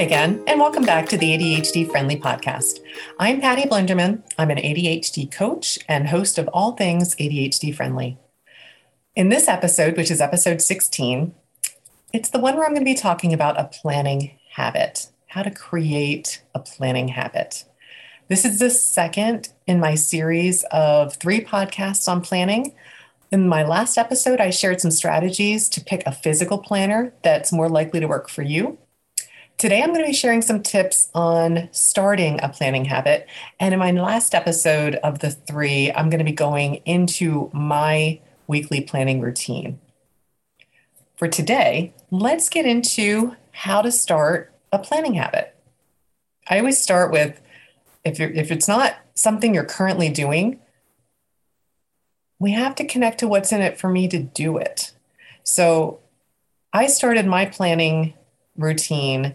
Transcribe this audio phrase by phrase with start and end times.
[0.00, 2.78] Again, and welcome back to the ADHD Friendly Podcast.
[3.18, 4.22] I'm Patty Blinderman.
[4.38, 8.16] I'm an ADHD coach and host of all things ADHD Friendly.
[9.14, 11.34] In this episode, which is episode 16,
[12.14, 15.50] it's the one where I'm going to be talking about a planning habit, how to
[15.50, 17.64] create a planning habit.
[18.28, 22.74] This is the second in my series of three podcasts on planning.
[23.30, 27.68] In my last episode, I shared some strategies to pick a physical planner that's more
[27.68, 28.78] likely to work for you.
[29.60, 33.28] Today, I'm going to be sharing some tips on starting a planning habit.
[33.58, 38.20] And in my last episode of the three, I'm going to be going into my
[38.46, 39.78] weekly planning routine.
[41.18, 45.54] For today, let's get into how to start a planning habit.
[46.48, 47.38] I always start with
[48.02, 50.58] if, if it's not something you're currently doing,
[52.38, 54.92] we have to connect to what's in it for me to do it.
[55.42, 56.00] So
[56.72, 58.14] I started my planning
[58.60, 59.34] routine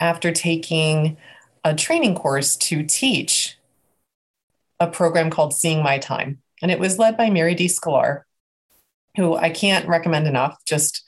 [0.00, 1.16] after taking
[1.64, 3.56] a training course to teach
[4.78, 6.42] a program called Seeing My Time.
[6.62, 8.22] And it was led by Marydee Sklar,
[9.16, 11.02] who I can't recommend enough, just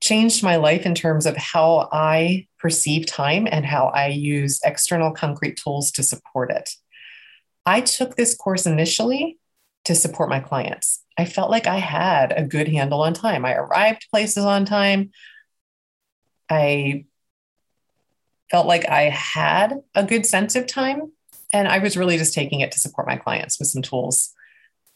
[0.00, 5.12] changed my life in terms of how I perceive time and how I use external
[5.12, 6.70] concrete tools to support it.
[7.64, 9.38] I took this course initially
[9.84, 11.02] to support my clients.
[11.18, 13.44] I felt like I had a good handle on time.
[13.44, 15.10] I arrived places on time.
[16.48, 17.06] I
[18.50, 21.12] felt like I had a good sense of time.
[21.52, 24.32] And I was really just taking it to support my clients with some tools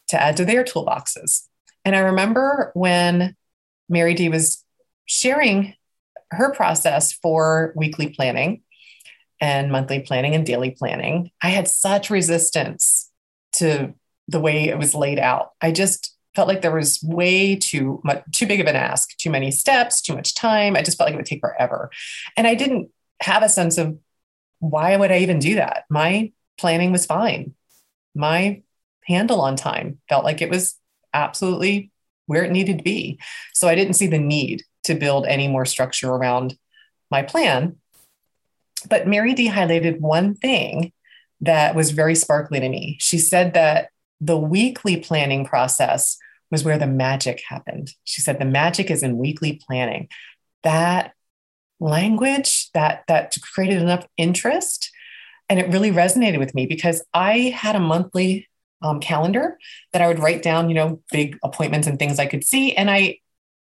[0.09, 1.47] to add to their toolboxes.
[1.85, 3.35] And I remember when
[3.91, 4.63] Marydee was
[5.05, 5.75] sharing
[6.31, 8.61] her process for weekly planning
[9.39, 13.09] and monthly planning and daily planning, I had such resistance
[13.53, 13.93] to
[14.27, 15.51] the way it was laid out.
[15.61, 19.29] I just felt like there was way too much too big of an ask, too
[19.29, 20.75] many steps, too much time.
[20.75, 21.91] I just felt like it would take forever.
[22.37, 22.89] And I didn't
[23.21, 23.97] have a sense of
[24.59, 25.85] why would I even do that?
[25.89, 27.53] My planning was fine.
[28.15, 28.61] My
[29.05, 30.75] handle on time felt like it was
[31.13, 31.91] absolutely
[32.27, 33.19] where it needed to be.
[33.53, 36.55] So I didn't see the need to build any more structure around
[37.09, 37.77] my plan.
[38.89, 40.93] But Marydee highlighted one thing
[41.41, 42.97] that was very sparkly to me.
[42.99, 43.89] She said that
[44.21, 46.17] the weekly planning process
[46.51, 47.93] was where the magic happened.
[48.03, 50.07] She said the magic is in weekly planning.
[50.63, 51.13] That
[51.81, 54.91] language that that created enough interest
[55.49, 58.47] and it really resonated with me because i had a monthly
[58.83, 59.57] um, calendar
[59.91, 62.91] that i would write down you know big appointments and things i could see and
[62.91, 63.17] i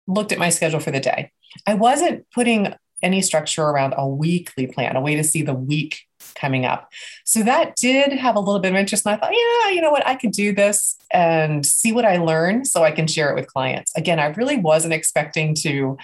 [0.06, 1.30] looked at my schedule for the day
[1.66, 6.05] i wasn't putting any structure around a weekly plan a way to see the week
[6.34, 6.90] coming up
[7.24, 9.90] so that did have a little bit of interest and i thought yeah you know
[9.90, 13.34] what i could do this and see what i learn so i can share it
[13.34, 15.96] with clients again i really wasn't expecting to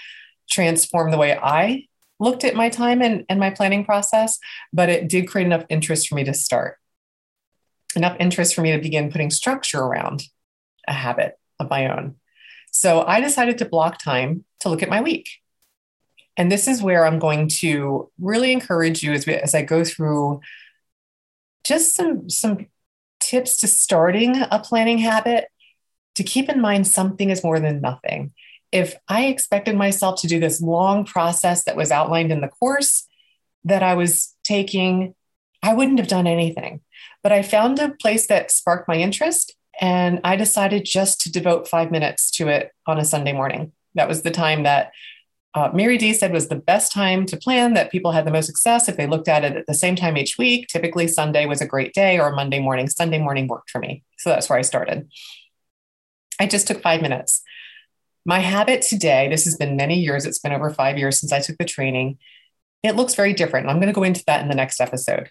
[0.49, 1.85] transform the way i
[2.23, 4.39] looked at my time and, and my planning process,
[4.73, 6.79] but it did create enough interest for me to start,
[7.97, 10.23] enough interest for me to begin putting structure around
[10.87, 12.15] a habit of my own.
[12.71, 15.29] So I decided to block time to look at my week.
[16.37, 19.85] And this is where I'm going to really encourage you as, we, as I go
[19.85, 20.41] through
[21.65, 22.67] just some, some
[23.21, 25.47] tips to starting a planning habit
[26.15, 28.33] to keep in mind something is more than nothing
[28.73, 33.07] if I expected myself to do this long process that was outlined in the course
[33.65, 35.15] that I was taking,
[35.63, 36.81] I wouldn't have done anything.
[37.23, 41.69] But I found a place that sparked my interest and I decided just to devote
[41.69, 43.73] five minutes to it on a Sunday morning.
[43.95, 44.91] That was the time that
[45.55, 48.89] uh, Marydee said was the best time to plan, that people had the most success
[48.89, 50.67] if they looked at it at the same time each week.
[50.69, 52.89] Typically, Sunday was a great day or Monday morning.
[52.89, 54.03] Sunday morning worked for me.
[54.19, 55.11] So that's where I started.
[56.41, 57.43] I just took five minutes.
[58.25, 61.41] My habit today, this has been many years, it's been over five years since I
[61.41, 62.19] took the training.
[62.83, 63.69] It looks very different.
[63.69, 65.31] I'm going to go into that in the next episode.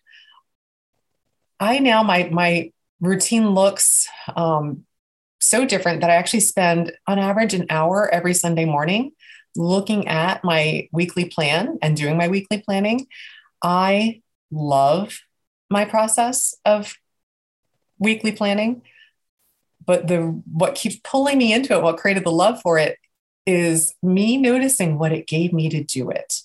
[1.60, 4.86] I now, my, my routine looks um,
[5.40, 9.12] so different that I actually spend on average an hour every Sunday morning
[9.56, 13.08] looking at my weekly plan and doing my weekly planning.
[13.64, 14.22] I
[14.52, 15.20] love
[15.70, 16.94] my process of
[17.98, 18.82] weekly planning
[19.86, 20.20] but the
[20.52, 22.98] what keeps pulling me into it what created the love for it
[23.46, 26.42] is me noticing what it gave me to do it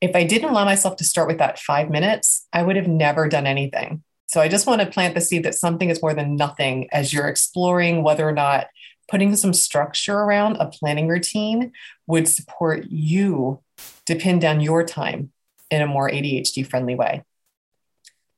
[0.00, 3.28] if i didn't allow myself to start with that five minutes i would have never
[3.28, 6.36] done anything so i just want to plant the seed that something is more than
[6.36, 8.66] nothing as you're exploring whether or not
[9.08, 11.72] putting some structure around a planning routine
[12.06, 13.60] would support you
[14.06, 15.32] to pin down your time
[15.70, 17.22] in a more adhd friendly way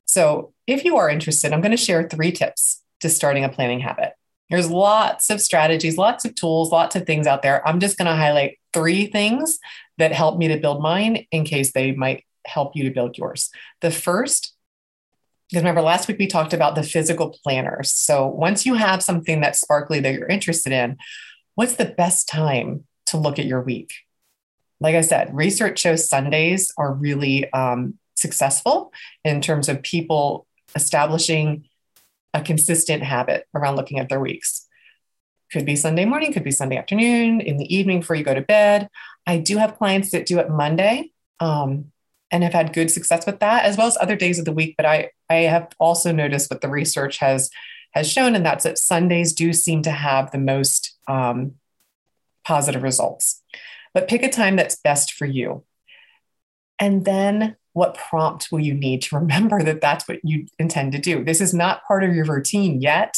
[0.06, 3.80] so if you are interested i'm going to share three tips to starting a planning
[3.80, 4.12] habit.
[4.48, 7.66] There's lots of strategies, lots of tools, lots of things out there.
[7.66, 9.58] I'm just going to highlight three things
[9.98, 13.50] that helped me to build mine in case they might help you to build yours.
[13.80, 14.54] The first,
[15.50, 17.92] because remember last week we talked about the physical planners.
[17.92, 20.96] So once you have something that's sparkly that you're interested in,
[21.56, 23.92] what's the best time to look at your week?
[24.78, 28.92] Like I said, research shows Sundays are really um, successful
[29.24, 31.64] in terms of people establishing
[32.32, 34.68] a consistent habit around looking at their weeks.
[35.52, 38.40] Could be Sunday morning, could be Sunday afternoon, in the evening before you go to
[38.40, 38.88] bed.
[39.26, 41.10] I do have clients that do it Monday
[41.40, 41.90] um,
[42.30, 44.74] and have had good success with that, as well as other days of the week.
[44.76, 47.50] But I, I have also noticed what the research has
[47.92, 51.54] has shown, and that's that Sundays do seem to have the most um,
[52.44, 53.42] positive results.
[53.92, 55.64] But pick a time that's best for you.
[56.78, 60.98] And then what prompt will you need to remember that that's what you intend to
[60.98, 61.24] do?
[61.24, 63.16] This is not part of your routine yet.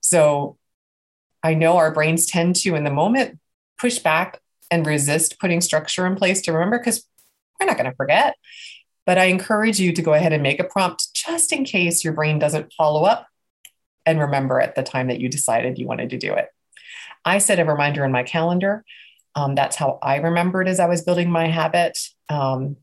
[0.00, 0.58] So
[1.42, 3.38] I know our brains tend to, in the moment,
[3.78, 4.40] push back
[4.70, 7.06] and resist putting structure in place to remember because
[7.62, 8.36] we're not going to forget.
[9.06, 12.12] But I encourage you to go ahead and make a prompt just in case your
[12.12, 13.26] brain doesn't follow up
[14.06, 16.48] and remember at the time that you decided you wanted to do it.
[17.24, 18.84] I set a reminder in my calendar.
[19.34, 21.98] Um, that's how I remembered as I was building my habit.
[22.28, 22.76] Um,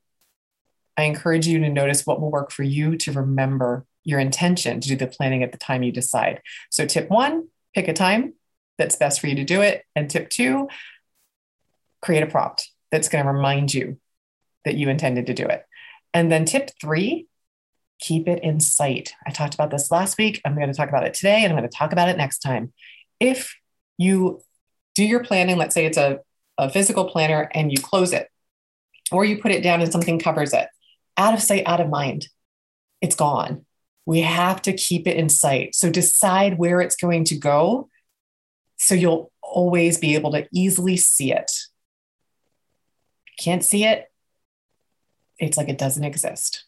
[0.97, 4.87] I encourage you to notice what will work for you to remember your intention to
[4.87, 6.41] do the planning at the time you decide.
[6.69, 8.33] So, tip one, pick a time
[8.77, 9.85] that's best for you to do it.
[9.95, 10.67] And tip two,
[12.01, 13.99] create a prompt that's going to remind you
[14.65, 15.65] that you intended to do it.
[16.13, 17.27] And then tip three,
[17.99, 19.13] keep it in sight.
[19.25, 20.41] I talked about this last week.
[20.45, 22.39] I'm going to talk about it today and I'm going to talk about it next
[22.39, 22.73] time.
[23.19, 23.55] If
[23.97, 24.41] you
[24.95, 26.19] do your planning, let's say it's a,
[26.57, 28.27] a physical planner and you close it,
[29.11, 30.67] or you put it down and something covers it,
[31.17, 32.27] out of sight, out of mind.
[33.01, 33.65] It's gone.
[34.05, 35.75] We have to keep it in sight.
[35.75, 37.89] So decide where it's going to go
[38.77, 41.51] so you'll always be able to easily see it.
[43.37, 44.05] Can't see it,
[45.39, 46.65] it's like it doesn't exist.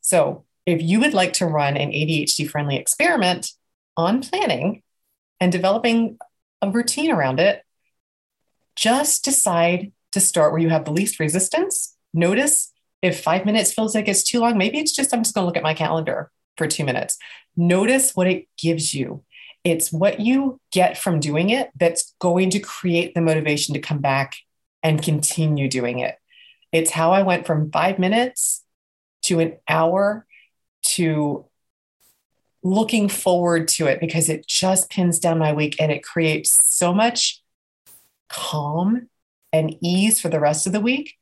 [0.00, 3.50] So, if you would like to run an ADHD friendly experiment
[3.96, 4.82] on planning
[5.40, 6.18] and developing
[6.60, 7.64] a routine around it,
[8.76, 11.96] just decide to start where you have the least resistance.
[12.14, 15.42] Notice if five minutes feels like it's too long, maybe it's just I'm just going
[15.42, 17.18] to look at my calendar for two minutes.
[17.56, 19.24] Notice what it gives you.
[19.64, 23.98] It's what you get from doing it that's going to create the motivation to come
[23.98, 24.36] back
[24.82, 26.16] and continue doing it.
[26.72, 28.64] It's how I went from five minutes
[29.24, 30.26] to an hour
[30.82, 31.46] to
[32.62, 36.94] looking forward to it because it just pins down my week and it creates so
[36.94, 37.42] much
[38.28, 39.08] calm
[39.52, 41.14] and ease for the rest of the week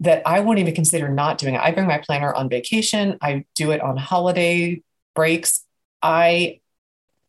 [0.00, 1.60] that I won't even consider not doing it.
[1.60, 4.82] I bring my planner on vacation, I do it on holiday
[5.14, 5.64] breaks.
[6.02, 6.60] I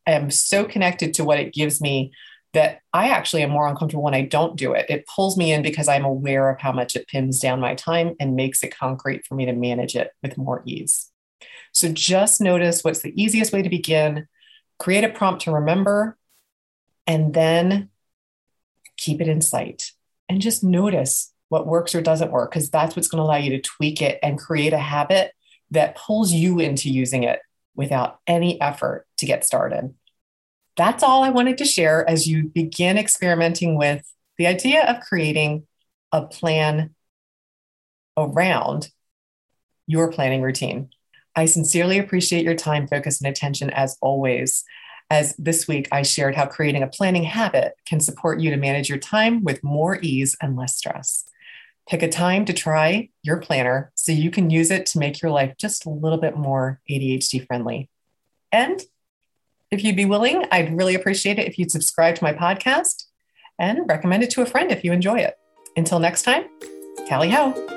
[0.08, 2.12] am so connected to what it gives me
[2.54, 4.86] that I actually am more uncomfortable when I don't do it.
[4.88, 8.16] It pulls me in because I'm aware of how much it pins down my time
[8.20, 11.10] and makes it concrete for me to manage it with more ease.
[11.72, 14.28] So just notice what's the easiest way to begin,
[14.78, 16.18] create a prompt to remember,
[17.08, 17.90] and then
[18.98, 19.92] keep it in sight.
[20.30, 23.50] And just notice what works or doesn't work, because that's what's going to allow you
[23.52, 25.32] to tweak it and create a habit
[25.72, 27.40] that pulls you into using it
[27.76, 29.94] without any effort to get started.
[30.76, 34.04] That's all I wanted to share as you begin experimenting with
[34.38, 35.68] the idea of creating
[36.12, 36.96] a plan
[38.18, 38.90] around
[39.88, 40.90] your planning routine.
[41.36, 44.64] I sincerely appreciate your time, focus, and attention as always.
[45.10, 48.90] As this week I shared how creating a planning habit can support you to manage
[48.90, 51.26] your time with more ease and less stress.
[51.88, 55.32] Pick a time to try your planner so you can use it to make your
[55.32, 57.90] life just a little bit more ADHD friendly.
[58.52, 58.82] And
[59.74, 63.06] if you'd be willing, I'd really appreciate it if you'd subscribe to my podcast
[63.60, 65.36] and recommend it to a friend if you enjoy it.
[65.76, 66.46] Until next time,
[67.08, 67.73] tally ho.